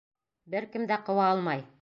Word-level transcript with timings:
Бер 0.53 0.67
кем 0.77 0.87
дә 0.93 0.99
ҡыуа 1.11 1.29
алмай... 1.37 1.67